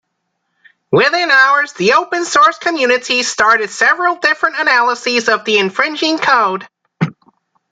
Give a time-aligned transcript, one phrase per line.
[0.89, 6.67] Within hours, the open source community started several different analyses of the infringing code.